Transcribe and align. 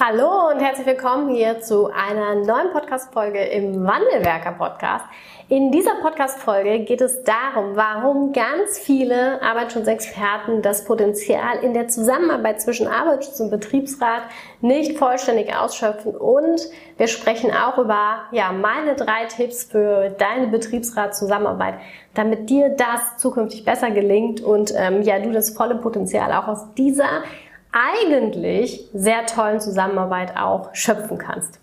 Hallo 0.00 0.50
und 0.52 0.60
herzlich 0.60 0.86
willkommen 0.86 1.34
hier 1.34 1.60
zu 1.60 1.86
einer 1.86 2.36
neuen 2.36 2.70
Podcast-Folge 2.70 3.40
im 3.40 3.84
Wandelwerker-Podcast. 3.84 5.04
In 5.48 5.72
dieser 5.72 5.96
Podcast-Folge 6.00 6.84
geht 6.84 7.00
es 7.00 7.24
darum, 7.24 7.74
warum 7.74 8.32
ganz 8.32 8.78
viele 8.78 9.42
Arbeitsschutzexperten 9.42 10.62
das 10.62 10.84
Potenzial 10.84 11.64
in 11.64 11.74
der 11.74 11.88
Zusammenarbeit 11.88 12.60
zwischen 12.60 12.86
Arbeitsschutz 12.86 13.40
und 13.40 13.50
Betriebsrat 13.50 14.22
nicht 14.60 14.96
vollständig 14.96 15.56
ausschöpfen 15.56 16.14
und 16.14 16.60
wir 16.96 17.08
sprechen 17.08 17.50
auch 17.50 17.78
über 17.78 18.20
ja, 18.30 18.52
meine 18.52 18.94
drei 18.94 19.24
Tipps 19.24 19.64
für 19.64 20.10
deine 20.10 20.46
Betriebsrat-Zusammenarbeit, 20.46 21.74
damit 22.14 22.48
dir 22.48 22.68
das 22.68 23.16
zukünftig 23.16 23.64
besser 23.64 23.90
gelingt 23.90 24.42
und 24.42 24.72
ähm, 24.76 25.02
ja, 25.02 25.18
du 25.18 25.32
das 25.32 25.50
volle 25.50 25.74
Potenzial 25.74 26.32
auch 26.32 26.46
aus 26.46 26.72
dieser 26.74 27.24
eigentlich 27.72 28.88
sehr 28.92 29.26
tollen 29.26 29.60
Zusammenarbeit 29.60 30.36
auch 30.36 30.74
schöpfen 30.74 31.18
kannst. 31.18 31.60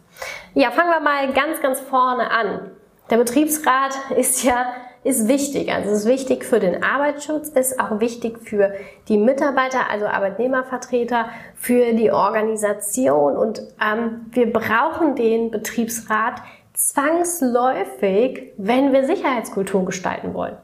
Ja, 0.53 0.71
fangen 0.71 0.89
wir 0.89 1.01
mal 1.01 1.33
ganz, 1.33 1.61
ganz 1.61 1.79
vorne 1.79 2.31
an. 2.31 2.71
Der 3.09 3.17
Betriebsrat 3.17 3.93
ist 4.15 4.43
ja 4.43 4.65
ist 5.05 5.27
wichtig. 5.27 5.71
Also 5.71 5.91
es 5.91 5.99
ist 5.99 6.07
wichtig 6.07 6.43
für 6.43 6.59
den 6.59 6.83
Arbeitsschutz, 6.83 7.49
ist 7.49 7.79
auch 7.79 7.99
wichtig 7.99 8.39
für 8.39 8.73
die 9.07 9.17
Mitarbeiter, 9.17 9.87
also 9.91 10.07
Arbeitnehmervertreter, 10.07 11.29
für 11.55 11.93
die 11.93 12.11
Organisation 12.11 13.37
und 13.37 13.61
ähm, 13.79 14.25
wir 14.31 14.51
brauchen 14.51 15.15
den 15.15 15.51
Betriebsrat 15.51 16.41
zwangsläufig, 16.73 18.51
wenn 18.57 18.93
wir 18.93 19.05
Sicherheitskultur 19.05 19.85
gestalten 19.85 20.33
wollen 20.33 20.57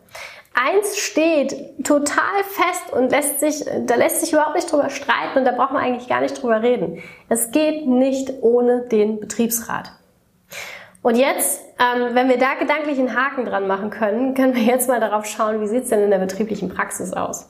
eins 0.54 0.98
steht 0.98 1.86
total 1.86 2.44
fest 2.44 2.92
und 2.92 3.12
lässt 3.12 3.40
sich, 3.40 3.66
da 3.86 3.96
lässt 3.96 4.22
sich 4.22 4.34
überhaupt 4.34 4.56
nicht 4.56 4.72
drüber 4.72 4.90
streiten 4.90 5.40
und 5.40 5.46
da 5.46 5.52
braucht 5.52 5.72
man 5.72 5.84
eigentlich 5.84 6.10
gar 6.10 6.22
nicht 6.22 6.42
drüber 6.42 6.62
reden. 6.62 7.02
Es 7.30 7.52
geht 7.52 7.88
nicht 7.88 8.32
ohne 8.42 8.82
den 8.82 9.20
Betriebsrat. 9.20 9.92
Und 11.04 11.16
jetzt, 11.16 11.64
ähm, 11.80 12.14
wenn 12.14 12.30
wir 12.30 12.38
da 12.38 12.54
gedanklich 12.60 13.00
einen 13.00 13.16
Haken 13.16 13.46
dran 13.46 13.66
machen 13.66 13.90
können, 13.90 14.36
können 14.36 14.54
wir 14.54 14.62
jetzt 14.62 14.88
mal 14.88 15.00
darauf 15.00 15.26
schauen, 15.26 15.60
wie 15.60 15.68
sieht's 15.68 15.90
denn 15.90 16.04
in 16.04 16.12
der 16.12 16.20
betrieblichen 16.20 16.70
Praxis 16.70 17.12
aus. 17.14 17.50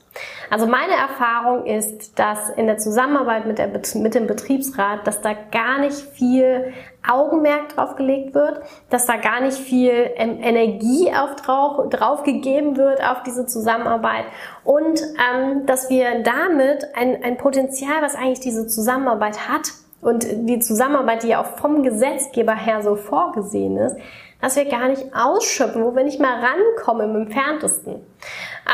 Also 0.50 0.68
meine 0.68 0.94
Erfahrung 0.94 1.66
ist, 1.66 2.18
dass 2.18 2.50
in 2.52 2.68
der 2.68 2.78
Zusammenarbeit 2.78 3.46
mit, 3.46 3.58
der, 3.58 3.68
mit 3.68 4.16
dem 4.16 4.26
Betriebsrat, 4.26 5.06
dass 5.06 5.20
da 5.20 5.34
gar 5.34 5.80
nicht 5.80 5.98
viel 5.98 6.72
Augenmerk 7.06 7.76
drauf 7.76 7.98
gelegt 7.98 8.34
wird, 8.34 8.62
dass 8.90 9.06
da 9.06 9.18
gar 9.18 9.42
nicht 9.42 9.58
viel 9.58 10.12
Energie 10.16 11.12
auf 11.14 11.36
drauf, 11.36 11.90
drauf 11.90 12.24
gegeben 12.24 12.78
wird 12.78 13.04
auf 13.04 13.24
diese 13.24 13.48
Zusammenarbeit 13.48 14.26
und 14.64 15.02
ähm, 15.02 15.66
dass 15.66 15.90
wir 15.90 16.22
damit 16.24 16.86
ein, 16.96 17.22
ein 17.24 17.38
Potenzial, 17.38 18.02
was 18.02 18.16
eigentlich 18.16 18.40
diese 18.40 18.68
Zusammenarbeit 18.68 19.50
hat, 19.50 19.72
und 20.02 20.26
die 20.50 20.60
Zusammenarbeit, 20.60 21.24
die 21.24 21.30
ja 21.30 21.42
auch 21.42 21.58
vom 21.58 21.84
Gesetzgeber 21.84 22.56
her 22.56 22.82
so 22.82 22.96
vorgesehen 22.96 23.78
ist, 23.78 23.98
dass 24.42 24.56
wir 24.56 24.66
gar 24.66 24.88
nicht 24.88 25.06
ausschöpfen, 25.14 25.84
wo 25.84 25.96
wir 25.96 26.04
nicht 26.04 26.20
mal 26.20 26.44
rankommen 26.44 27.12
im 27.12 27.22
entferntesten. 27.22 27.96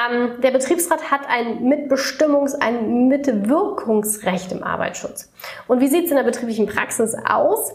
Ähm, 0.09 0.41
der 0.41 0.51
Betriebsrat 0.51 1.11
hat 1.11 1.21
ein 1.27 1.63
Mitbestimmungs-, 1.67 2.55
ein 2.59 3.07
Mitwirkungsrecht 3.09 4.51
im 4.53 4.63
Arbeitsschutz. 4.63 5.29
Und 5.67 5.81
wie 5.81 5.87
sieht 5.87 6.05
es 6.05 6.11
in 6.11 6.17
der 6.17 6.23
betrieblichen 6.23 6.67
Praxis 6.67 7.15
aus? 7.25 7.73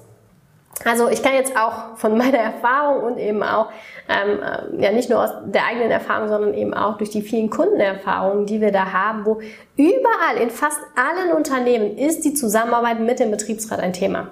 Also 0.84 1.08
ich 1.08 1.22
kann 1.22 1.34
jetzt 1.34 1.56
auch 1.56 1.96
von 1.96 2.16
meiner 2.18 2.38
Erfahrung 2.38 3.02
und 3.04 3.18
eben 3.18 3.42
auch 3.42 3.70
ähm, 4.08 4.40
äh, 4.42 4.82
ja 4.82 4.92
nicht 4.92 5.10
nur 5.10 5.22
aus 5.22 5.30
der 5.46 5.66
eigenen 5.66 5.90
Erfahrung, 5.90 6.28
sondern 6.28 6.54
eben 6.54 6.74
auch 6.74 6.98
durch 6.98 7.10
die 7.10 7.22
vielen 7.22 7.50
Kundenerfahrungen, 7.50 8.46
die 8.46 8.60
wir 8.60 8.72
da 8.72 8.92
haben, 8.92 9.24
wo 9.24 9.40
überall 9.76 10.36
in 10.40 10.50
fast 10.50 10.80
allen 10.96 11.32
Unternehmen 11.36 11.96
ist 11.96 12.24
die 12.24 12.34
Zusammenarbeit 12.34 13.00
mit 13.00 13.20
dem 13.20 13.30
Betriebsrat 13.30 13.80
ein 13.80 13.92
Thema. 13.92 14.28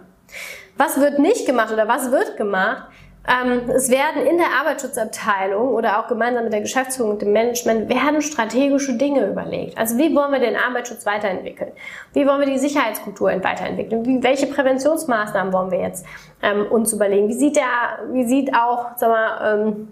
Was 0.76 1.00
wird 1.00 1.18
nicht 1.18 1.46
gemacht 1.46 1.72
oder 1.72 1.88
was 1.88 2.10
wird 2.10 2.36
gemacht? 2.36 2.84
Ähm, 3.28 3.68
es 3.68 3.90
werden 3.90 4.26
in 4.26 4.38
der 4.38 4.46
Arbeitsschutzabteilung 4.60 5.74
oder 5.74 6.00
auch 6.00 6.08
gemeinsam 6.08 6.44
mit 6.44 6.52
der 6.54 6.62
Geschäftsführung 6.62 7.12
und 7.12 7.22
dem 7.22 7.32
Management 7.32 7.88
werden 7.90 8.22
strategische 8.22 8.94
Dinge 8.94 9.26
überlegt. 9.26 9.76
Also 9.76 9.98
wie 9.98 10.14
wollen 10.14 10.32
wir 10.32 10.38
den 10.38 10.56
Arbeitsschutz 10.56 11.04
weiterentwickeln? 11.04 11.72
Wie 12.14 12.26
wollen 12.26 12.40
wir 12.40 12.46
die 12.46 12.58
Sicherheitskultur 12.58 13.30
weiterentwickeln? 13.44 14.06
Wie, 14.06 14.22
welche 14.22 14.46
Präventionsmaßnahmen 14.46 15.52
wollen 15.52 15.70
wir 15.70 15.80
jetzt 15.80 16.06
ähm, 16.42 16.66
uns 16.70 16.94
überlegen? 16.94 17.28
Wie 17.28 17.34
sieht 17.34 17.56
der, 17.56 17.98
wie 18.10 18.24
sieht 18.24 18.54
auch, 18.54 18.86
sag 18.96 19.10
mal, 19.10 19.66
ähm, 19.66 19.88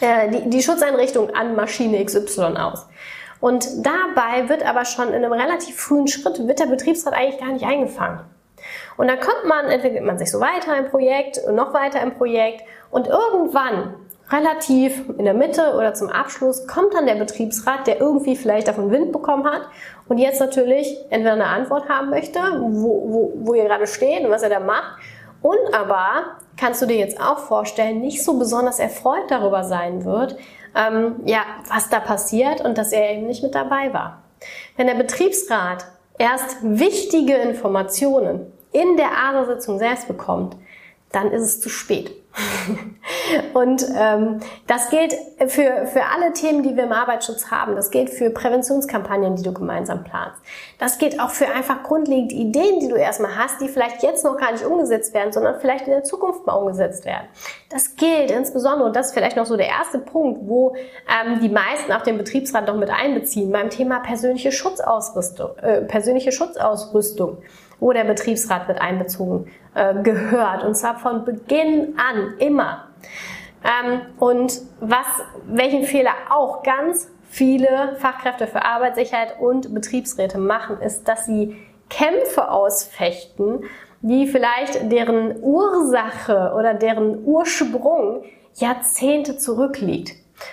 äh, 0.00 0.30
die, 0.30 0.50
die 0.50 0.62
Schutzeinrichtung 0.62 1.34
an 1.34 1.56
Maschine 1.56 2.04
XY 2.04 2.56
aus? 2.56 2.86
Und 3.40 3.66
dabei 3.84 4.48
wird 4.48 4.64
aber 4.64 4.84
schon 4.84 5.08
in 5.08 5.24
einem 5.24 5.32
relativ 5.32 5.76
frühen 5.76 6.06
Schritt 6.06 6.46
wird 6.46 6.60
der 6.60 6.66
Betriebsrat 6.66 7.14
eigentlich 7.14 7.40
gar 7.40 7.52
nicht 7.52 7.64
eingefangen. 7.64 8.20
Und 8.96 9.08
dann 9.08 9.20
kommt 9.20 9.44
man, 9.46 9.66
entwickelt 9.66 10.04
man 10.04 10.18
sich 10.18 10.30
so 10.30 10.40
weiter 10.40 10.76
im 10.76 10.90
Projekt 10.90 11.38
und 11.46 11.54
noch 11.54 11.72
weiter 11.72 12.00
im 12.02 12.14
Projekt 12.14 12.62
und 12.90 13.06
irgendwann 13.06 13.94
relativ 14.30 15.08
in 15.18 15.24
der 15.24 15.34
Mitte 15.34 15.74
oder 15.74 15.94
zum 15.94 16.08
Abschluss 16.08 16.66
kommt 16.66 16.94
dann 16.94 17.06
der 17.06 17.16
Betriebsrat, 17.16 17.86
der 17.86 18.00
irgendwie 18.00 18.36
vielleicht 18.36 18.68
davon 18.68 18.90
Wind 18.90 19.12
bekommen 19.12 19.44
hat 19.44 19.62
und 20.08 20.18
jetzt 20.18 20.40
natürlich 20.40 20.96
entweder 21.10 21.32
eine 21.32 21.46
Antwort 21.46 21.88
haben 21.88 22.10
möchte, 22.10 22.38
wo, 22.60 23.10
wo, 23.10 23.32
wo 23.34 23.54
ihr 23.54 23.64
gerade 23.64 23.86
steht 23.86 24.24
und 24.24 24.30
was 24.30 24.42
er 24.42 24.50
da 24.50 24.60
macht. 24.60 24.98
Und 25.42 25.74
aber 25.74 26.36
kannst 26.56 26.82
du 26.82 26.86
dir 26.86 26.96
jetzt 26.96 27.20
auch 27.20 27.38
vorstellen, 27.38 28.00
nicht 28.00 28.22
so 28.22 28.38
besonders 28.38 28.78
erfreut 28.78 29.30
darüber 29.30 29.64
sein 29.64 30.04
wird, 30.04 30.36
ähm, 30.76 31.16
ja, 31.24 31.40
was 31.68 31.88
da 31.88 31.98
passiert 31.98 32.60
und 32.60 32.78
dass 32.78 32.92
er 32.92 33.10
eben 33.10 33.26
nicht 33.26 33.42
mit 33.42 33.54
dabei 33.54 33.92
war. 33.92 34.22
Wenn 34.76 34.86
der 34.86 34.94
Betriebsrat 34.94 35.86
erst 36.18 36.58
wichtige 36.62 37.34
Informationen 37.36 38.52
in 38.72 38.96
der 38.96 39.10
ASA-Sitzung 39.10 39.78
selbst 39.78 40.08
bekommt, 40.08 40.56
dann 41.12 41.32
ist 41.32 41.42
es 41.42 41.60
zu 41.60 41.68
spät. 41.68 42.12
und 43.54 43.84
ähm, 43.96 44.38
das 44.68 44.88
gilt 44.90 45.14
für, 45.48 45.86
für 45.86 46.04
alle 46.14 46.32
Themen, 46.32 46.62
die 46.62 46.76
wir 46.76 46.84
im 46.84 46.92
Arbeitsschutz 46.92 47.50
haben. 47.50 47.74
Das 47.74 47.90
gilt 47.90 48.10
für 48.10 48.30
Präventionskampagnen, 48.30 49.34
die 49.34 49.42
du 49.42 49.52
gemeinsam 49.52 50.04
planst. 50.04 50.40
Das 50.78 50.98
gilt 50.98 51.18
auch 51.18 51.30
für 51.30 51.48
einfach 51.48 51.82
grundlegende 51.82 52.34
Ideen, 52.34 52.78
die 52.78 52.88
du 52.88 52.94
erstmal 52.94 53.36
hast, 53.36 53.60
die 53.60 53.68
vielleicht 53.68 54.04
jetzt 54.04 54.24
noch 54.24 54.36
gar 54.36 54.52
nicht 54.52 54.64
umgesetzt 54.64 55.12
werden, 55.12 55.32
sondern 55.32 55.58
vielleicht 55.60 55.86
in 55.86 55.92
der 55.92 56.04
Zukunft 56.04 56.46
mal 56.46 56.54
umgesetzt 56.54 57.04
werden. 57.04 57.26
Das 57.68 57.96
gilt 57.96 58.30
insbesondere, 58.30 58.86
und 58.86 58.94
das 58.94 59.08
ist 59.08 59.14
vielleicht 59.14 59.36
noch 59.36 59.46
so 59.46 59.56
der 59.56 59.68
erste 59.68 59.98
Punkt, 59.98 60.40
wo 60.44 60.76
ähm, 61.08 61.40
die 61.40 61.48
meisten 61.48 61.90
auch 61.92 62.02
den 62.02 62.16
Betriebsrat 62.16 62.68
noch 62.68 62.76
mit 62.76 62.90
einbeziehen, 62.90 63.50
beim 63.50 63.70
Thema 63.70 63.98
persönliche 64.00 64.52
Schutzausrüstung. 64.52 65.56
Äh, 65.58 65.82
persönliche 65.82 66.30
Schutzausrüstung 66.30 67.38
wo 67.80 67.92
der 67.92 68.04
Betriebsrat 68.04 68.68
mit 68.68 68.80
einbezogen 68.80 69.50
äh, 69.74 69.94
gehört. 70.02 70.62
Und 70.62 70.76
zwar 70.76 70.98
von 70.98 71.24
Beginn 71.24 71.98
an, 71.98 72.34
immer. 72.38 72.88
Ähm, 73.64 74.02
und 74.18 74.60
was, 74.80 75.06
welchen 75.46 75.84
Fehler 75.84 76.12
auch 76.30 76.62
ganz 76.62 77.08
viele 77.28 77.96
Fachkräfte 77.98 78.46
für 78.46 78.64
Arbeitssicherheit 78.64 79.40
und 79.40 79.72
Betriebsräte 79.72 80.38
machen, 80.38 80.80
ist, 80.80 81.08
dass 81.08 81.26
sie 81.26 81.56
Kämpfe 81.88 82.50
ausfechten, 82.50 83.64
die 84.02 84.26
vielleicht 84.26 84.90
deren 84.90 85.42
Ursache 85.42 86.54
oder 86.56 86.74
deren 86.74 87.24
Ursprung 87.24 88.24
Jahrzehnte 88.54 89.36
zurückliegt 89.36 90.12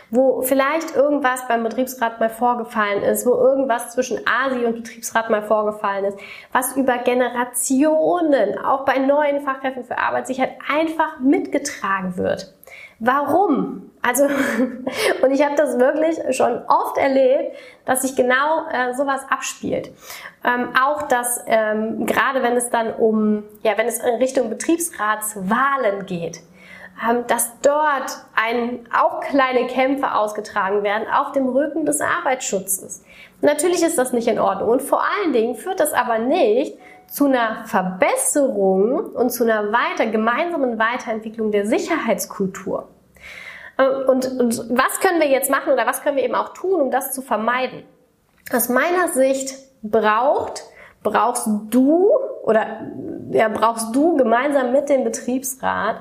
wo 0.10 0.42
vielleicht 0.42 0.96
irgendwas 0.96 1.48
beim 1.48 1.64
Betriebsrat 1.64 2.20
mal 2.20 2.30
vorgefallen 2.30 3.04
ist, 3.04 3.26
wo 3.26 3.32
irgendwas 3.34 3.92
zwischen 3.92 4.20
ASI 4.28 4.66
und 4.66 4.76
Betriebsrat 4.76 5.30
mal 5.30 5.42
vorgefallen 5.42 6.06
ist, 6.06 6.18
was 6.52 6.76
über 6.76 6.98
Generationen 7.00 8.58
auch 8.58 8.86
bei 8.86 8.98
neuen 9.00 9.42
Fachkräften 9.42 9.84
für 9.84 9.98
Arbeitssicherheit 9.98 10.58
einfach 10.70 11.20
mitgetragen 11.20 12.18
wird. 12.18 12.54
Warum? 13.00 13.92
Also, 14.02 14.26
und 15.22 15.32
ich 15.32 15.44
habe 15.44 15.56
das 15.56 15.78
wirklich 15.78 16.36
schon 16.36 16.64
oft 16.68 16.98
erlebt, 16.98 17.56
dass 17.86 18.02
sich 18.02 18.16
genau 18.16 18.68
äh, 18.72 18.94
sowas 18.94 19.22
abspielt. 19.30 19.92
Ähm, 20.44 20.70
auch 20.82 21.04
dass 21.04 21.44
ähm, 21.46 22.06
gerade 22.06 22.42
wenn 22.42 22.56
es 22.56 22.70
dann 22.70 22.94
um, 22.94 23.44
ja, 23.64 23.78
wenn 23.78 23.88
es 23.88 24.00
in 24.00 24.16
Richtung 24.16 24.50
Betriebsratswahlen 24.50 26.06
geht, 26.06 26.42
dass 27.28 27.52
dort 27.62 28.26
ein, 28.36 28.88
auch 28.92 29.20
kleine 29.22 29.68
Kämpfe 29.68 30.14
ausgetragen 30.14 30.84
werden 30.84 31.08
auf 31.08 31.32
dem 31.32 31.48
Rücken 31.48 31.86
des 31.86 32.02
Arbeitsschutzes. 32.02 33.04
Natürlich 33.42 33.84
ist 33.84 33.98
das 33.98 34.14
nicht 34.14 34.28
in 34.28 34.40
Ordnung 34.40 34.70
und 34.70 34.82
vor 34.82 35.04
allen 35.04 35.32
Dingen 35.32 35.56
führt 35.56 35.80
das 35.80 35.94
aber 35.94 36.18
nicht 36.18 36.78
zu 37.08 37.26
einer 37.26 37.66
Verbesserung 37.66 39.12
und 39.14 39.30
zu 39.30 39.44
einer 39.44 39.72
weiter, 39.72 40.08
gemeinsamen 40.08 40.80
Weiterentwicklung 40.80 41.52
der 41.52 41.66
Sicherheitskultur. 41.66 42.88
Ähm, 43.78 44.10
und, 44.10 44.26
und 44.40 44.58
was 44.70 45.00
können 45.00 45.20
wir 45.20 45.30
jetzt 45.30 45.50
machen 45.50 45.72
oder 45.72 45.86
was 45.86 46.02
können 46.02 46.18
wir 46.18 46.24
eben 46.24 46.36
auch 46.36 46.54
tun, 46.54 46.82
um 46.82 46.92
das 46.92 47.14
zu 47.14 47.22
vermeiden? 47.22 47.84
Aus 48.52 48.70
meiner 48.70 49.10
Sicht 49.10 49.56
braucht, 49.84 50.64
brauchst 51.04 51.48
du 51.70 52.10
oder 52.44 52.82
ja, 53.32 53.50
brauchst 53.50 53.96
du 53.96 54.18
gemeinsam 54.18 54.72
mit 54.72 54.90
dem 54.90 55.04
Betriebsrat 55.04 55.98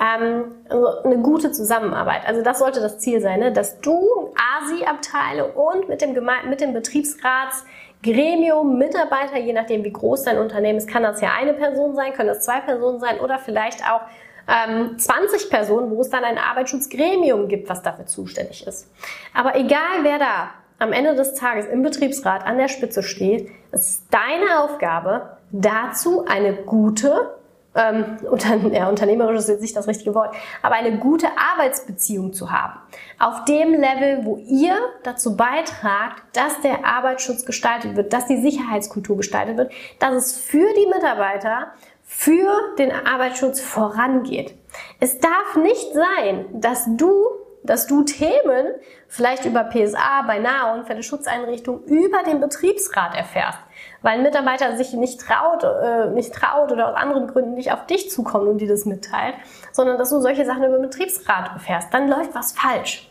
ähm, 0.00 0.44
also 0.68 1.02
eine 1.02 1.18
gute 1.18 1.52
Zusammenarbeit. 1.52 2.26
Also 2.26 2.42
das 2.42 2.58
sollte 2.58 2.80
das 2.80 2.98
Ziel 2.98 3.20
sein, 3.20 3.40
ne? 3.40 3.52
dass 3.52 3.80
du 3.80 4.32
ASI-Abteile 4.58 5.46
und 5.46 5.88
mit 5.88 6.02
dem, 6.02 6.14
Geme 6.14 6.32
mit 6.48 6.60
dem 6.60 6.72
Betriebsrats 6.72 7.64
Gremium, 8.02 8.76
Mitarbeiter, 8.76 9.38
je 9.38 9.54
nachdem 9.54 9.82
wie 9.82 9.92
groß 9.92 10.24
dein 10.24 10.38
Unternehmen 10.38 10.78
ist, 10.78 10.88
kann 10.88 11.02
das 11.02 11.22
ja 11.22 11.30
eine 11.38 11.54
Person 11.54 11.94
sein, 11.94 12.12
können 12.12 12.28
das 12.28 12.44
zwei 12.44 12.60
Personen 12.60 13.00
sein 13.00 13.18
oder 13.18 13.38
vielleicht 13.38 13.82
auch 13.82 14.02
ähm, 14.46 14.98
20 14.98 15.48
Personen, 15.48 15.90
wo 15.90 16.02
es 16.02 16.10
dann 16.10 16.22
ein 16.22 16.36
Arbeitsschutzgremium 16.36 17.48
gibt, 17.48 17.68
was 17.70 17.82
dafür 17.82 18.04
zuständig 18.06 18.66
ist. 18.66 18.90
Aber 19.32 19.56
egal 19.56 20.02
wer 20.02 20.18
da 20.18 20.50
am 20.78 20.92
Ende 20.92 21.14
des 21.14 21.34
Tages 21.34 21.66
im 21.66 21.82
Betriebsrat 21.82 22.44
an 22.44 22.58
der 22.58 22.68
Spitze 22.68 23.02
steht, 23.02 23.50
ist 23.72 24.04
deine 24.10 24.60
Aufgabe, 24.60 25.38
dazu 25.50 26.26
eine 26.26 26.52
gute 26.52 27.36
ähm, 27.74 28.18
unter, 28.30 28.56
ja, 28.72 28.88
unternehmerisch 28.88 29.38
ist 29.38 29.48
jetzt 29.48 29.60
nicht 29.60 29.76
das 29.76 29.88
richtige 29.88 30.14
Wort, 30.14 30.34
aber 30.62 30.74
eine 30.76 30.98
gute 30.98 31.28
Arbeitsbeziehung 31.36 32.32
zu 32.32 32.50
haben. 32.50 32.78
Auf 33.18 33.44
dem 33.44 33.72
Level, 33.72 34.24
wo 34.24 34.36
ihr 34.36 34.76
dazu 35.02 35.36
beitragt, 35.36 36.22
dass 36.32 36.60
der 36.60 36.84
Arbeitsschutz 36.84 37.44
gestaltet 37.44 37.96
wird, 37.96 38.12
dass 38.12 38.26
die 38.26 38.40
Sicherheitskultur 38.40 39.16
gestaltet 39.16 39.56
wird, 39.56 39.72
dass 39.98 40.14
es 40.14 40.36
für 40.36 40.72
die 40.74 40.86
Mitarbeiter, 40.86 41.72
für 42.02 42.52
den 42.78 42.92
Arbeitsschutz 42.92 43.60
vorangeht. 43.60 44.54
Es 45.00 45.18
darf 45.18 45.56
nicht 45.56 45.94
sein, 45.94 46.46
dass 46.52 46.84
du 46.96 47.43
dass 47.64 47.86
du 47.86 48.02
Themen 48.02 48.66
vielleicht 49.08 49.44
über 49.44 49.64
PSA 49.64 50.22
bei 50.26 50.38
Nahunfälle-Schutzeinrichtungen 50.38 51.84
über 51.84 52.22
den 52.22 52.40
Betriebsrat 52.40 53.16
erfährst 53.16 53.58
weil 54.04 54.18
ein 54.18 54.22
Mitarbeiter 54.22 54.76
sich 54.76 54.92
nicht 54.92 55.18
traut, 55.20 55.64
äh, 55.64 56.10
nicht 56.10 56.32
traut 56.34 56.70
oder 56.70 56.90
aus 56.90 56.94
anderen 56.94 57.26
Gründen 57.26 57.54
nicht 57.54 57.72
auf 57.72 57.86
dich 57.86 58.10
zukommt 58.10 58.46
und 58.46 58.58
dir 58.58 58.68
das 58.68 58.84
mitteilt, 58.84 59.34
sondern 59.72 59.96
dass 59.96 60.10
du 60.10 60.20
solche 60.20 60.44
Sachen 60.44 60.62
über 60.62 60.76
den 60.76 60.82
Betriebsrat 60.82 61.48
erfährst, 61.54 61.92
dann 61.92 62.08
läuft 62.08 62.34
was 62.34 62.52
falsch. 62.52 63.10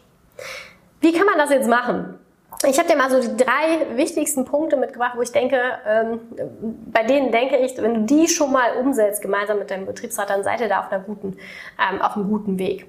Wie 1.01 1.11
kann 1.11 1.25
man 1.25 1.37
das 1.39 1.49
jetzt 1.49 1.67
machen? 1.67 2.19
Ich 2.65 2.77
habe 2.77 2.87
dir 2.87 2.95
mal 2.95 3.09
so 3.09 3.19
die 3.19 3.35
drei 3.35 3.97
wichtigsten 3.97 4.45
Punkte 4.45 4.77
mitgebracht, 4.77 5.13
wo 5.17 5.21
ich 5.23 5.31
denke, 5.31 5.59
ähm, 5.85 6.19
bei 6.93 7.03
denen 7.03 7.31
denke 7.31 7.57
ich, 7.57 7.75
wenn 7.77 7.93
du 7.95 8.01
die 8.01 8.27
schon 8.27 8.51
mal 8.51 8.77
umsetzt, 8.77 9.21
gemeinsam 9.23 9.57
mit 9.57 9.71
deinem 9.71 9.87
Betriebsrat, 9.87 10.29
dann 10.29 10.43
seid 10.43 10.61
ihr 10.61 10.69
da 10.69 10.81
auf, 10.81 10.91
einer 10.91 11.03
guten, 11.03 11.37
ähm, 11.79 12.01
auf 12.01 12.15
einem 12.15 12.29
guten 12.29 12.59
Weg. 12.59 12.85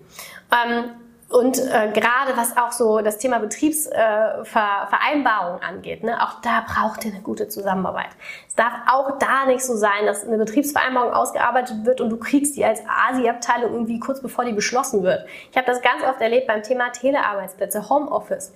Ähm, 0.52 0.90
und 1.28 1.58
äh, 1.58 1.90
gerade 1.92 2.36
was 2.36 2.56
auch 2.56 2.70
so 2.72 3.00
das 3.00 3.18
Thema 3.18 3.40
Betriebsvereinbarung 3.40 5.60
äh, 5.60 5.64
angeht, 5.64 6.04
ne, 6.04 6.22
auch 6.22 6.40
da 6.42 6.64
braucht 6.66 7.04
ihr 7.04 7.12
eine 7.12 7.22
gute 7.22 7.48
Zusammenarbeit. 7.48 8.10
Es 8.46 8.54
darf 8.54 8.72
auch 8.90 9.18
da 9.18 9.46
nicht 9.46 9.64
so 9.64 9.74
sein, 9.74 10.06
dass 10.06 10.24
eine 10.26 10.38
Betriebsvereinbarung 10.38 11.12
ausgearbeitet 11.12 11.84
wird 11.84 12.00
und 12.00 12.10
du 12.10 12.18
kriegst 12.18 12.56
die 12.56 12.64
als 12.64 12.80
ASI-Abteilung 12.86 13.72
irgendwie 13.72 13.98
kurz 13.98 14.20
bevor 14.20 14.44
die 14.44 14.52
beschlossen 14.52 15.02
wird. 15.02 15.26
Ich 15.50 15.56
habe 15.56 15.66
das 15.66 15.82
ganz 15.82 16.04
oft 16.04 16.20
erlebt 16.20 16.46
beim 16.46 16.62
Thema 16.62 16.90
Telearbeitsplätze, 16.90 17.88
Homeoffice. 17.88 18.52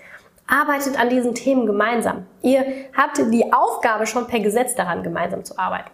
Arbeitet 0.47 0.97
an 0.99 1.11
diesen 1.11 1.35
Themen 1.35 1.67
gemeinsam. 1.67 2.26
Ihr 2.43 2.64
habt 2.97 3.19
die 3.19 3.53
Aufgabe 3.53 4.06
schon 4.06 4.26
per 4.26 4.41
Gesetz 4.41 4.75
daran, 4.75 5.03
gemeinsam 5.03 5.44
zu 5.44 5.59
arbeiten. 5.59 5.91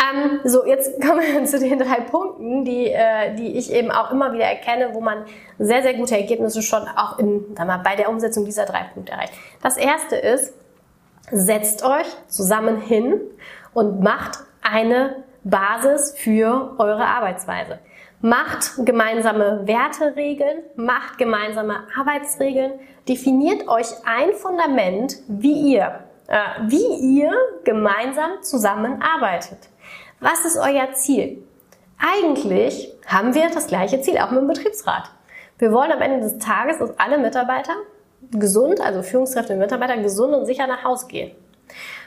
Ähm, 0.00 0.40
so, 0.44 0.66
jetzt 0.66 1.00
kommen 1.06 1.20
wir 1.20 1.44
zu 1.44 1.58
den 1.58 1.78
drei 1.78 2.00
Punkten, 2.00 2.64
die, 2.64 2.88
äh, 2.88 3.34
die 3.36 3.56
ich 3.56 3.72
eben 3.72 3.90
auch 3.90 4.10
immer 4.10 4.32
wieder 4.32 4.44
erkenne, 4.44 4.90
wo 4.92 5.00
man 5.00 5.24
sehr, 5.58 5.82
sehr 5.82 5.94
gute 5.94 6.16
Ergebnisse 6.16 6.62
schon 6.62 6.82
auch 6.82 7.18
in, 7.18 7.54
mal, 7.54 7.78
bei 7.78 7.96
der 7.96 8.08
Umsetzung 8.08 8.44
dieser 8.44 8.66
drei 8.66 8.84
Punkte 8.92 9.12
erreicht. 9.12 9.32
Das 9.62 9.76
erste 9.76 10.16
ist, 10.16 10.54
setzt 11.30 11.84
euch 11.84 12.06
zusammen 12.28 12.80
hin 12.80 13.20
und 13.72 14.00
macht 14.00 14.40
eine 14.62 15.24
Basis 15.42 16.14
für 16.16 16.74
eure 16.78 17.04
Arbeitsweise. 17.04 17.78
Macht 18.20 18.72
gemeinsame 18.86 19.66
Werteregeln, 19.66 20.62
macht 20.76 21.18
gemeinsame 21.18 21.86
Arbeitsregeln, 21.98 22.72
definiert 23.06 23.68
euch 23.68 23.88
ein 24.06 24.32
Fundament, 24.32 25.16
wie 25.28 25.74
ihr, 25.74 26.00
äh, 26.28 26.38
wie 26.66 27.18
ihr 27.18 27.32
gemeinsam 27.64 28.42
zusammenarbeitet. 28.42 29.68
Was 30.20 30.44
ist 30.44 30.56
euer 30.56 30.92
Ziel? 30.94 31.42
Eigentlich 31.98 32.92
haben 33.06 33.34
wir 33.34 33.50
das 33.50 33.66
gleiche 33.66 34.00
Ziel, 34.00 34.18
auch 34.18 34.30
mit 34.30 34.40
dem 34.40 34.48
Betriebsrat. 34.48 35.10
Wir 35.58 35.72
wollen 35.72 35.92
am 35.92 36.00
Ende 36.00 36.20
des 36.20 36.38
Tages, 36.38 36.78
dass 36.78 36.98
alle 36.98 37.18
Mitarbeiter 37.18 37.74
gesund, 38.32 38.80
also 38.80 39.02
Führungskräfte 39.02 39.52
und 39.52 39.58
Mitarbeiter 39.58 39.96
gesund 39.98 40.34
und 40.34 40.46
sicher 40.46 40.66
nach 40.66 40.84
Hause 40.84 41.06
gehen. 41.06 41.32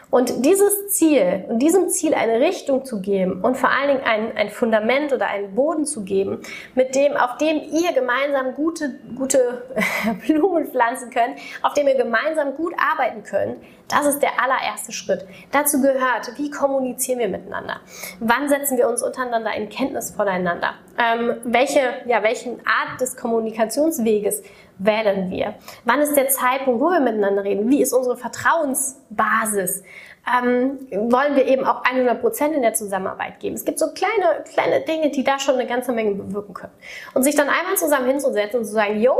Und 0.10 0.46
dieses 0.46 0.88
Ziel 0.88 1.44
und 1.50 1.60
diesem 1.60 1.90
Ziel 1.90 2.14
eine 2.14 2.40
Richtung 2.40 2.86
zu 2.86 3.02
geben 3.02 3.42
und 3.44 3.58
vor 3.58 3.70
allen 3.70 3.90
Dingen 3.90 4.04
ein, 4.06 4.38
ein 4.38 4.50
Fundament 4.50 5.12
oder 5.12 5.28
einen 5.28 5.54
Boden 5.54 5.86
zu 5.86 6.06
geben, 6.06 6.42
mit 6.76 6.96
dem, 6.96 7.18
auf 7.18 7.38
dem 7.38 7.58
ihr 7.58 7.92
gemeinsam 7.94 8.56
gute, 8.56 9.00
gute 9.18 9.64
Blumen 10.26 10.68
pflanzen 10.68 11.10
könnt, 11.10 11.38
auf 11.62 11.74
dem 11.74 11.88
ihr 11.88 11.96
gemeinsam 11.96 12.56
gut 12.56 12.74
arbeiten 12.78 13.24
könnt, 13.24 13.58
das 13.90 14.06
ist 14.06 14.20
der 14.20 14.42
allererste 14.42 14.94
Schritt. 14.94 15.26
Dazu 15.52 15.82
gehört, 15.82 16.38
wie 16.38 16.52
kommunizieren 16.52 17.20
wir 17.20 17.28
miteinander? 17.30 17.82
Wann 18.20 18.48
setzen 18.48 18.78
wir 18.78 18.88
uns 18.88 19.04
untereinander 19.04 19.54
in 19.56 19.68
Kenntnis 19.70 20.12
voneinander? 20.12 20.76
Ähm, 20.98 21.38
welche, 21.44 21.80
ja, 22.06 22.24
welchen 22.24 22.60
Art 22.66 23.00
des 23.00 23.16
Kommunikationsweges 23.16 24.42
wählen 24.80 25.30
wir? 25.30 25.56
Wann 25.86 26.02
ist 26.02 26.16
der 26.16 26.30
Zeitpunkt, 26.30 26.82
wo 26.82 26.90
wir 26.90 27.00
miteinander 27.00 27.44
reden? 27.44 27.70
Wie 27.70 27.82
ist 27.82 27.94
unsere 27.94 28.18
Vertrauensbasis? 28.18 29.84
Ähm, 30.28 30.80
wollen 30.92 31.36
wir 31.36 31.46
eben 31.46 31.66
auch 31.66 31.84
100 31.84 32.20
Prozent 32.20 32.56
in 32.56 32.62
der 32.62 32.74
Zusammenarbeit 32.74 33.40
geben. 33.40 33.56
Es 33.56 33.64
gibt 33.64 33.80
so 33.80 33.88
kleine, 33.94 34.44
kleine 34.52 34.82
Dinge, 34.82 35.12
die 35.12 35.24
da 35.24 35.40
schon 35.40 35.56
eine 35.56 35.68
ganze 35.68 35.92
Menge 35.92 36.16
bewirken 36.16 36.54
können. 36.54 36.74
Und 37.14 37.24
sich 37.24 37.36
dann 37.36 37.48
einmal 37.48 37.78
zusammen 37.78 38.08
hinzusetzen 38.08 38.60
und 38.60 38.66
zu 38.66 38.74
sagen, 38.74 39.00
jo, 39.00 39.16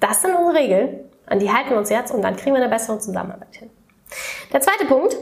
das 0.00 0.22
sind 0.22 0.34
unsere 0.34 0.54
Regeln, 0.54 1.00
an 1.26 1.38
die 1.40 1.50
halten 1.50 1.70
wir 1.70 1.78
uns 1.78 1.90
jetzt 1.90 2.12
und 2.12 2.22
dann 2.22 2.36
kriegen 2.36 2.54
wir 2.54 2.62
eine 2.62 2.70
bessere 2.70 2.98
Zusammenarbeit 2.98 3.54
hin. 3.56 3.70
Der 4.52 4.60
zweite 4.60 4.86
Punkt 4.86 5.16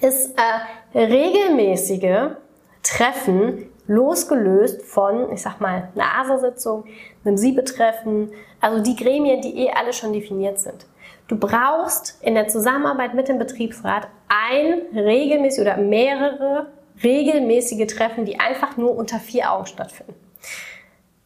ist 0.00 0.34
äh, 0.38 0.98
regelmäßige 0.98 2.36
Treffen 2.82 3.70
losgelöst 3.86 4.82
von, 4.82 5.32
ich 5.32 5.42
sag 5.42 5.60
mal, 5.60 5.88
einer 5.94 6.18
ASA-Sitzung, 6.20 6.84
einem 7.24 7.36
Siebetreffen, 7.36 8.32
also 8.60 8.82
die 8.82 8.96
Gremien, 8.96 9.40
die 9.40 9.58
eh 9.58 9.70
alle 9.70 9.92
schon 9.92 10.12
definiert 10.12 10.58
sind. 10.58 10.86
Du 11.28 11.38
brauchst 11.38 12.18
in 12.22 12.34
der 12.34 12.48
Zusammenarbeit 12.48 13.14
mit 13.14 13.28
dem 13.28 13.38
Betriebsrat 13.38 14.08
ein 14.28 14.82
regelmäßig 14.94 15.62
oder 15.62 15.76
mehrere 15.76 16.66
regelmäßige 17.02 17.86
Treffen, 17.86 18.24
die 18.24 18.38
einfach 18.38 18.76
nur 18.76 18.94
unter 18.96 19.18
vier 19.18 19.50
Augen 19.52 19.66
stattfinden. 19.66 20.14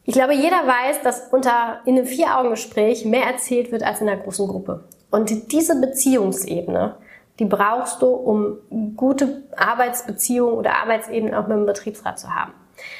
Ich 0.03 0.15
glaube, 0.15 0.33
jeder 0.33 0.65
weiß, 0.65 1.01
dass 1.03 1.31
unter, 1.31 1.81
in 1.85 1.95
einem 1.95 2.07
Vier-Augen-Gespräch 2.07 3.05
mehr 3.05 3.25
erzählt 3.25 3.71
wird 3.71 3.83
als 3.83 4.01
in 4.01 4.09
einer 4.09 4.19
großen 4.19 4.47
Gruppe. 4.47 4.85
Und 5.11 5.51
diese 5.51 5.79
Beziehungsebene, 5.79 6.95
die 7.39 7.45
brauchst 7.45 8.01
du, 8.01 8.07
um 8.07 8.57
gute 8.95 9.43
Arbeitsbeziehungen 9.55 10.55
oder 10.55 10.77
Arbeitsebenen 10.81 11.33
auch 11.33 11.47
mit 11.47 11.57
dem 11.57 11.65
Betriebsrat 11.65 12.19
zu 12.19 12.35
haben. 12.35 12.53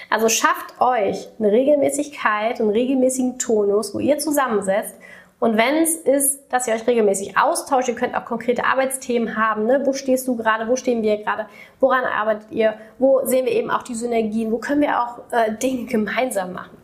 Also 0.10 0.30
schafft 0.30 0.80
euch 0.80 1.30
eine 1.40 1.52
Regelmäßigkeit, 1.52 2.60
einen 2.60 2.70
regelmäßigen 2.70 3.38
Tonus, 3.38 3.94
wo 3.94 4.00
ihr 4.00 4.18
zusammensetzt. 4.18 4.96
Und 5.40 5.58
wenn 5.58 5.76
es 5.76 5.96
ist, 5.96 6.52
dass 6.52 6.68
ihr 6.68 6.74
euch 6.74 6.86
regelmäßig 6.86 7.38
austauscht, 7.38 7.88
ihr 7.88 7.96
könnt 7.96 8.16
auch 8.16 8.26
konkrete 8.26 8.66
Arbeitsthemen 8.66 9.38
haben. 9.38 9.66
Ne? 9.66 9.82
Wo 9.86 9.94
stehst 9.94 10.28
du 10.28 10.36
gerade? 10.36 10.68
Wo 10.68 10.76
stehen 10.76 11.02
wir 11.02 11.18
gerade? 11.18 11.46
Woran 11.80 12.04
arbeitet 12.04 12.52
ihr? 12.52 12.74
Wo 12.98 13.26
sehen 13.26 13.46
wir 13.46 13.54
eben 13.54 13.72
auch 13.72 13.84
die 13.84 13.96
Synergien? 13.96 14.52
Wo 14.52 14.58
können 14.58 14.82
wir 14.82 15.02
auch 15.02 15.20
äh, 15.32 15.54
Dinge 15.54 15.86
gemeinsam 15.86 16.52
machen? 16.52 16.78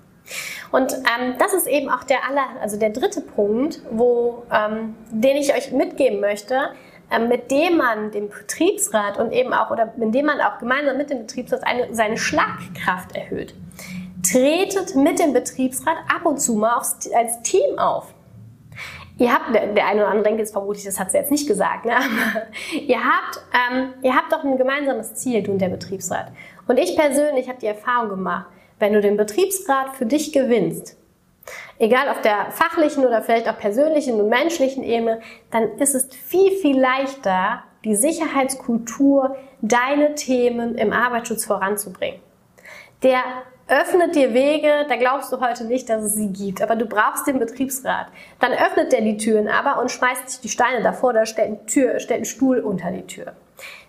Und 0.71 0.93
ähm, 0.93 1.35
das 1.37 1.53
ist 1.53 1.67
eben 1.67 1.89
auch 1.89 2.03
der 2.03 2.27
aller, 2.27 2.45
also 2.61 2.79
der 2.79 2.89
dritte 2.89 3.21
Punkt, 3.21 3.81
wo, 3.91 4.43
ähm, 4.51 4.95
den 5.11 5.37
ich 5.37 5.53
euch 5.53 5.71
mitgeben 5.71 6.19
möchte, 6.19 6.69
mit 7.27 7.51
dem 7.51 7.77
man 7.77 8.11
den 8.11 8.29
Betriebsrat 8.29 9.17
und 9.17 9.31
eben 9.31 9.53
auch, 9.53 9.71
oder 9.71 9.93
mit 9.95 10.13
dem 10.13 10.25
man 10.25 10.41
auch 10.41 10.57
gemeinsam 10.59 10.97
mit 10.97 11.09
dem 11.09 11.19
Betriebsrat 11.19 11.65
eine, 11.65 11.93
seine 11.93 12.17
Schlagkraft 12.17 13.15
erhöht. 13.15 13.53
Tretet 14.23 14.95
mit 14.95 15.19
dem 15.19 15.33
Betriebsrat 15.33 15.97
ab 16.13 16.25
und 16.25 16.39
zu 16.39 16.55
mal 16.55 16.77
aufs, 16.77 17.09
als 17.13 17.41
Team 17.43 17.77
auf. 17.77 18.13
Ihr 19.17 19.31
habt, 19.31 19.55
der, 19.55 19.67
der 19.67 19.87
eine 19.87 20.01
oder 20.01 20.09
andere 20.09 20.23
denkt 20.23 20.39
jetzt 20.39 20.51
vermutlich, 20.51 20.83
das 20.83 20.99
hat 20.99 21.11
sie 21.11 21.17
jetzt 21.17 21.31
nicht 21.31 21.47
gesagt, 21.47 21.85
ne? 21.85 21.95
aber 21.95 22.47
ihr 22.73 22.99
habt, 22.99 23.39
ähm, 23.53 23.93
ihr 24.01 24.13
habt 24.13 24.31
doch 24.31 24.43
ein 24.43 24.57
gemeinsames 24.57 25.15
Ziel, 25.15 25.41
du 25.41 25.53
und 25.53 25.59
der 25.59 25.69
Betriebsrat. 25.69 26.31
Und 26.67 26.77
ich 26.77 26.97
persönlich 26.97 27.47
habe 27.47 27.59
die 27.59 27.67
Erfahrung 27.67 28.09
gemacht, 28.09 28.47
wenn 28.79 28.91
du 28.91 28.99
den 28.99 29.15
Betriebsrat 29.15 29.95
für 29.95 30.05
dich 30.05 30.33
gewinnst, 30.33 30.97
egal 31.79 32.09
auf 32.09 32.21
der 32.21 32.51
fachlichen 32.51 33.05
oder 33.05 33.21
vielleicht 33.21 33.47
auch 33.49 33.57
persönlichen 33.57 34.19
und 34.19 34.29
menschlichen 34.29 34.83
Ebene, 34.83 35.21
dann 35.51 35.77
ist 35.77 35.95
es 35.95 36.07
viel, 36.13 36.51
viel 36.51 36.79
leichter, 36.79 37.63
die 37.83 37.95
Sicherheitskultur, 37.95 39.35
deine 39.61 40.15
Themen 40.15 40.75
im 40.75 40.91
Arbeitsschutz 40.91 41.45
voranzubringen. 41.45 42.19
Der 43.03 43.21
öffnet 43.67 44.15
dir 44.15 44.33
Wege, 44.33 44.85
da 44.87 44.95
glaubst 44.95 45.31
du 45.31 45.39
heute 45.39 45.65
nicht, 45.65 45.89
dass 45.89 46.03
es 46.03 46.13
sie 46.13 46.31
gibt, 46.31 46.61
aber 46.61 46.75
du 46.75 46.85
brauchst 46.85 47.25
den 47.27 47.39
Betriebsrat. 47.39 48.07
Dann 48.39 48.53
öffnet 48.53 48.91
der 48.91 49.01
die 49.01 49.17
Türen 49.17 49.47
aber 49.47 49.81
und 49.81 49.89
schmeißt 49.89 50.29
sich 50.29 50.41
die 50.41 50.49
Steine 50.49 50.83
davor, 50.83 51.13
da 51.13 51.25
stellt, 51.25 51.47
eine 51.47 51.65
Tür, 51.65 51.99
stellt 51.99 52.19
einen 52.19 52.25
Stuhl 52.25 52.59
unter 52.59 52.91
die 52.91 53.05
Tür. 53.07 53.33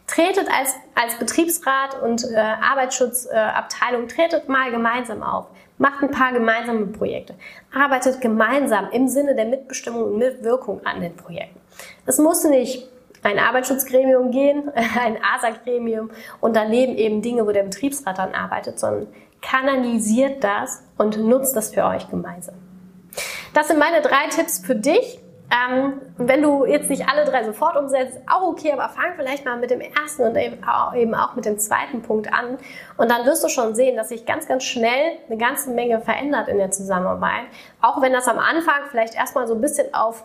Tretet 0.06 0.48
als, 0.50 0.74
als 0.94 1.18
Betriebsrat 1.18 2.00
und 2.00 2.24
äh, 2.24 2.36
Arbeitsschutzabteilung, 2.36 4.04
äh, 4.04 4.06
tretet 4.06 4.48
mal 4.48 4.70
gemeinsam 4.70 5.22
auf. 5.22 5.46
Macht 5.78 6.02
ein 6.02 6.10
paar 6.10 6.32
gemeinsame 6.32 6.86
Projekte. 6.86 7.34
Arbeitet 7.74 8.20
gemeinsam 8.20 8.88
im 8.92 9.08
Sinne 9.08 9.34
der 9.34 9.44
Mitbestimmung 9.44 10.04
und 10.04 10.18
Mitwirkung 10.18 10.84
an 10.86 11.00
den 11.00 11.14
Projekten. 11.14 11.60
Es 12.06 12.18
muss 12.18 12.44
nicht 12.44 12.88
ein 13.22 13.38
Arbeitsschutzgremium 13.38 14.30
gehen, 14.30 14.70
ein 14.74 15.18
ASA-Gremium 15.22 16.10
und 16.40 16.56
daneben 16.56 16.96
eben 16.96 17.22
Dinge, 17.22 17.46
wo 17.46 17.52
der 17.52 17.64
Betriebsrat 17.64 18.18
dann 18.18 18.34
arbeitet, 18.34 18.78
sondern 18.78 19.08
kanalisiert 19.42 20.42
das 20.42 20.82
und 20.96 21.18
nutzt 21.18 21.54
das 21.56 21.74
für 21.74 21.84
euch 21.84 22.08
gemeinsam. 22.08 22.54
Das 23.54 23.68
sind 23.68 23.78
meine 23.78 24.02
drei 24.02 24.28
Tipps 24.30 24.58
für 24.58 24.74
dich. 24.74 25.20
Ähm, 25.48 26.00
wenn 26.16 26.42
du 26.42 26.64
jetzt 26.64 26.90
nicht 26.90 27.08
alle 27.08 27.24
drei 27.24 27.44
sofort 27.44 27.76
umsetzt, 27.76 28.18
auch 28.26 28.48
okay, 28.48 28.72
aber 28.72 28.88
fang 28.88 29.14
vielleicht 29.14 29.44
mal 29.44 29.56
mit 29.56 29.70
dem 29.70 29.80
ersten 29.80 30.22
und 30.22 30.36
eben 30.36 31.14
auch 31.14 31.36
mit 31.36 31.44
dem 31.44 31.58
zweiten 31.58 32.02
Punkt 32.02 32.32
an. 32.32 32.58
Und 32.96 33.10
dann 33.10 33.24
wirst 33.26 33.44
du 33.44 33.48
schon 33.48 33.74
sehen, 33.76 33.96
dass 33.96 34.08
sich 34.08 34.26
ganz, 34.26 34.48
ganz 34.48 34.64
schnell 34.64 35.18
eine 35.28 35.38
ganze 35.38 35.70
Menge 35.70 36.00
verändert 36.00 36.48
in 36.48 36.58
der 36.58 36.72
Zusammenarbeit. 36.72 37.44
Auch 37.80 38.02
wenn 38.02 38.12
das 38.12 38.26
am 38.26 38.38
Anfang 38.38 38.86
vielleicht 38.90 39.14
erstmal 39.14 39.46
so 39.46 39.54
ein 39.54 39.60
bisschen 39.60 39.94
auf 39.94 40.24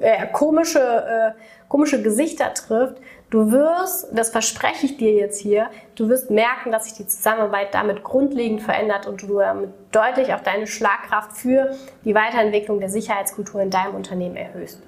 äh, 0.00 0.26
komische, 0.32 0.80
äh, 0.80 1.32
komische 1.68 2.02
Gesichter 2.02 2.54
trifft, 2.54 3.02
du 3.30 3.52
wirst, 3.52 4.08
das 4.12 4.30
verspreche 4.30 4.86
ich 4.86 4.96
dir 4.96 5.12
jetzt 5.12 5.40
hier, 5.40 5.70
du 5.96 6.08
wirst 6.08 6.30
merken, 6.30 6.72
dass 6.72 6.84
sich 6.84 6.94
die 6.94 7.06
Zusammenarbeit 7.06 7.74
damit 7.74 8.02
grundlegend 8.02 8.62
verändert 8.62 9.06
und 9.06 9.22
du 9.22 9.38
damit 9.38 9.70
deutlich 9.92 10.32
auch 10.34 10.40
deine 10.40 10.66
Schlagkraft 10.66 11.36
für 11.36 11.74
die 12.04 12.14
Weiterentwicklung 12.14 12.80
der 12.80 12.88
Sicherheitskultur 12.88 13.60
in 13.60 13.70
deinem 13.70 13.94
Unternehmen 13.94 14.36
erhöhst. 14.36 14.82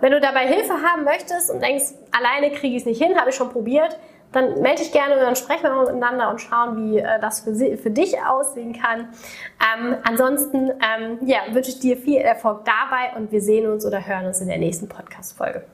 Wenn 0.00 0.12
du 0.12 0.20
dabei 0.20 0.46
Hilfe 0.46 0.72
haben 0.82 1.04
möchtest 1.04 1.50
und 1.50 1.62
denkst, 1.62 1.92
alleine 2.10 2.54
kriege 2.54 2.74
ich 2.74 2.82
es 2.82 2.86
nicht 2.86 3.02
hin, 3.02 3.18
habe 3.18 3.30
ich 3.30 3.36
schon 3.36 3.50
probiert, 3.50 3.98
dann 4.32 4.60
melde 4.62 4.82
dich 4.82 4.92
gerne 4.92 5.14
und 5.14 5.20
dann 5.20 5.36
sprechen 5.36 5.64
wir 5.64 5.76
miteinander 5.80 6.30
und 6.30 6.40
schauen, 6.40 6.76
wie 6.76 6.98
äh, 6.98 7.20
das 7.20 7.40
für, 7.40 7.54
sie, 7.54 7.76
für 7.76 7.90
dich 7.90 8.16
aussehen 8.22 8.80
kann. 8.80 9.08
Ähm, 9.60 9.96
ansonsten 10.04 10.70
ähm, 10.70 11.18
ja, 11.22 11.38
wünsche 11.50 11.70
ich 11.70 11.80
dir 11.80 11.96
viel 11.96 12.18
Erfolg 12.18 12.64
dabei 12.64 13.16
und 13.16 13.32
wir 13.32 13.40
sehen 13.40 13.68
uns 13.68 13.84
oder 13.84 14.06
hören 14.06 14.26
uns 14.26 14.40
in 14.40 14.48
der 14.48 14.58
nächsten 14.58 14.88
Podcast-Folge. 14.88 15.64